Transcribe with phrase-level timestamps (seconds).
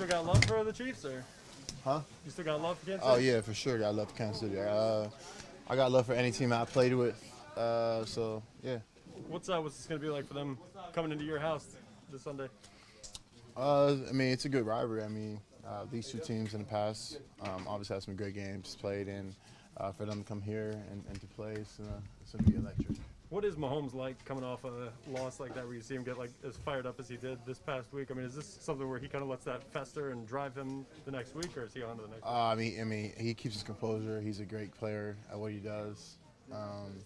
[0.00, 1.22] still got love for the Chiefs, or
[1.84, 2.00] Huh?
[2.24, 3.06] you still got love for Kansas?
[3.06, 3.14] City?
[3.14, 3.76] Oh yeah, for sure.
[3.76, 4.58] I got love for Kansas City.
[4.58, 5.08] Uh,
[5.68, 7.22] I got love for any team I played with.
[7.54, 8.78] Uh, so yeah.
[9.28, 10.56] What's uh, what's this gonna be like for them
[10.94, 11.76] coming into your house
[12.10, 12.48] this Sunday?
[13.54, 15.02] Uh, I mean, it's a good rivalry.
[15.02, 18.78] I mean, uh, these two teams in the past um, obviously had some great games
[18.80, 19.34] played, and
[19.76, 22.56] uh, for them to come here and, and to play, it's, uh, it's gonna be
[22.56, 22.96] electric.
[23.30, 26.18] What is Mahomes like coming off a loss like that, where you see him get
[26.18, 28.08] like as fired up as he did this past week?
[28.10, 30.84] I mean, is this something where he kind of lets that fester and drive him
[31.04, 32.24] the next week, or is he on to the next?
[32.24, 34.20] Uh, I mean, I mean, he keeps his composure.
[34.20, 36.16] He's a great player at what he does.
[36.52, 36.98] Um,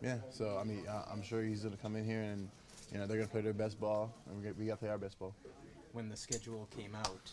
[0.00, 2.48] yeah, so I mean, I- I'm sure he's gonna come in here and
[2.90, 4.88] you know they're gonna play their best ball, and we got, we got to play
[4.88, 5.34] our best ball.
[5.92, 7.30] when the schedule came out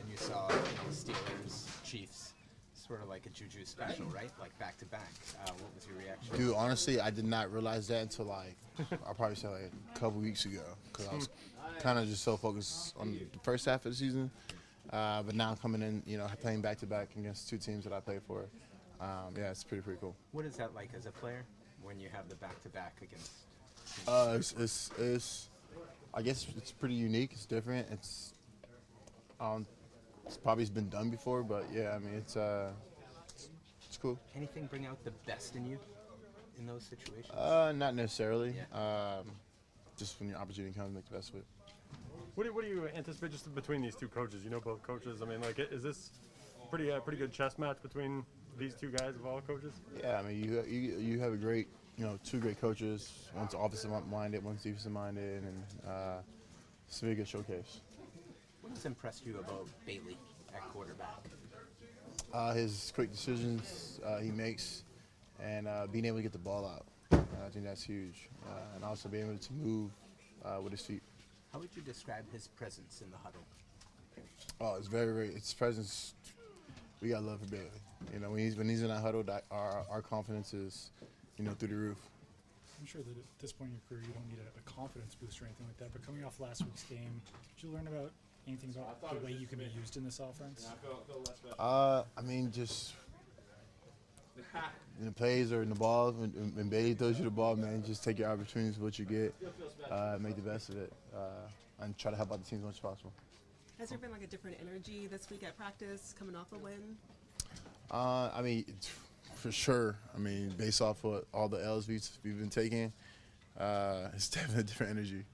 [0.00, 2.34] and you saw you know, Steelers, Chiefs,
[2.74, 4.30] sort of like a juju special, right?
[4.40, 5.11] Like back to back.
[6.12, 6.46] What was your reaction?
[6.46, 10.20] Dude, honestly, I did not realize that until like I probably said like a couple
[10.20, 10.62] weeks ago
[10.92, 11.28] because I was
[11.80, 14.30] kind of just so focused on the first half of the season.
[14.90, 17.92] Uh, but now coming in, you know, playing back to back against two teams that
[17.92, 18.46] I play for,
[19.00, 20.14] um, yeah, it's pretty pretty cool.
[20.32, 21.44] What is that like as a player
[21.82, 23.32] when you have the back to back against?
[24.06, 25.48] Uh, it's, it's, it's,
[26.14, 27.30] I guess it's pretty unique.
[27.32, 27.88] It's different.
[27.90, 28.34] It's,
[29.40, 29.66] um,
[30.26, 32.70] it's probably been done before, but yeah, I mean, it's, uh,
[33.28, 33.48] it's,
[33.86, 34.18] it's cool.
[34.36, 35.78] Anything bring out the best in you
[36.58, 37.30] in those situations?
[37.30, 38.54] Uh, not necessarily.
[38.56, 39.18] Yeah.
[39.18, 39.26] Um,
[39.98, 41.44] just when your opportunity comes, make the best of it.
[42.34, 44.42] What do, what do you anticipate just between these two coaches?
[44.42, 45.20] You know both coaches.
[45.22, 46.10] I mean, like, is this
[46.70, 48.24] pretty uh, pretty good chess match between
[48.58, 49.74] these two guys of all coaches?
[50.00, 53.28] Yeah, I mean, you you you have a great, you know, two great coaches.
[53.34, 56.18] One's offensive minded, one's defensive minded, and uh,
[56.88, 57.80] it's a really good showcase.
[58.62, 60.16] What has impressed you about Bailey
[60.54, 61.28] at quarterback?
[62.32, 64.84] Uh, his quick decisions uh, he makes,
[65.42, 66.86] and uh, being able to get the ball out.
[67.12, 69.90] Uh, I think that's huge, uh, and also being able to move
[70.44, 71.02] uh, with his feet.
[71.52, 73.44] How would you describe his presence in the huddle?
[74.60, 75.28] Oh, it's very, very.
[75.28, 76.14] Its presence.
[77.00, 77.66] We got love for Bailey.
[78.14, 80.90] You know, when he's when he's in that huddle, that our our confidence is,
[81.36, 81.98] you know, through the roof.
[82.80, 85.14] I'm sure that at this point in your career, you don't need a, a confidence
[85.14, 85.92] boost or anything like that.
[85.92, 87.20] But coming off last week's game,
[87.56, 88.12] did you learn about
[88.48, 90.68] anything about the way you can be used in this offense?
[91.58, 92.94] Uh, I mean, just
[94.98, 97.82] in the plays or in the balls, when, when Bailey throws you the ball, man,
[97.84, 99.34] just take your opportunities, what you get,
[99.90, 101.48] uh, make the best of it, uh,
[101.80, 103.12] and try to help out the team as much as possible.
[103.78, 106.96] Has there been like a different energy this week at practice coming off a win?
[107.90, 108.64] Uh, I mean,
[109.34, 109.96] for sure.
[110.14, 112.92] I mean, based off of all the L's we've, we've been taking,
[113.58, 115.24] uh, it's definitely a different energy.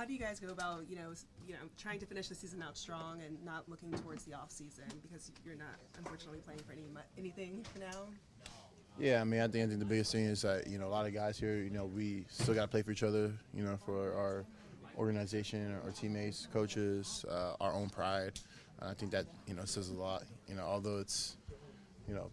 [0.00, 1.12] How do you guys go about, you know,
[1.46, 4.50] you know, trying to finish the season out strong and not looking towards the off
[4.50, 6.86] season because you're not unfortunately playing for any
[7.18, 8.06] anything for now?
[8.98, 10.88] Yeah, I mean, I think, I think the biggest thing is that you know a
[10.88, 13.62] lot of guys here, you know, we still got to play for each other, you
[13.62, 14.46] know, for our
[14.96, 18.40] organization, our teammates, coaches, uh, our own pride.
[18.80, 20.22] I think that you know says a lot.
[20.48, 21.36] You know, although it's
[22.08, 22.30] you know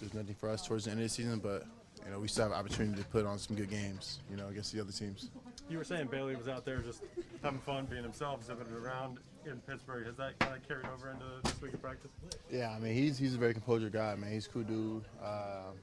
[0.00, 1.66] there's nothing for us towards the end of the season, but
[2.06, 4.72] you know we still have opportunity to put on some good games, you know, against
[4.72, 5.28] the other teams.
[5.72, 7.00] You were saying Bailey was out there just
[7.42, 9.16] having fun, being himself, zipping it around
[9.46, 10.04] in Pittsburgh.
[10.04, 12.10] Has that kind of carried over into this week of practice?
[12.52, 14.30] Yeah, I mean he's he's a very composed guy, man.
[14.30, 15.08] He's a cool dude.
[15.24, 15.80] Um,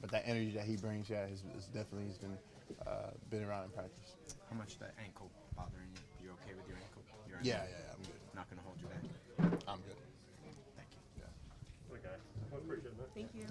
[0.00, 2.38] but that energy that he brings, yeah, is, is definitely he's been
[2.86, 4.16] uh, been around in practice.
[4.48, 6.24] How much that ankle bothering you?
[6.24, 7.02] You okay with your ankle?
[7.28, 8.20] You're Yeah, yeah, yeah I'm good.
[8.32, 9.60] Not going to hold you back.
[9.68, 10.00] I'm good.
[10.72, 11.28] Thank you.
[11.92, 12.16] Okay.
[12.16, 13.06] I appreciate it, man.
[13.12, 13.44] Thank you.